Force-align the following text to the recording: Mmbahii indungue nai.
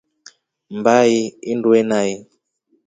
Mmbahii 0.71 1.21
indungue 1.51 1.81
nai. 1.89 2.11